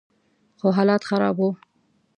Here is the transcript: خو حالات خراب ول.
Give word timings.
خو 0.59 0.67
حالات 0.77 1.03
خراب 1.09 1.37
ول. 1.41 1.53